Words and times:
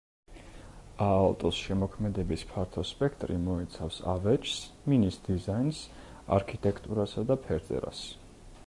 აალტოს 1.07 1.59
შემოქმედების 1.65 2.45
ფართო 2.53 2.85
სპექტრი 2.93 3.37
მოიცავს 3.45 4.01
ავეჯს, 4.15 4.57
მინის 4.93 5.21
დიზაინს, 5.29 5.85
არქიტექტურასა 6.41 7.31
და 7.33 7.41
ფერწერას. 7.47 8.05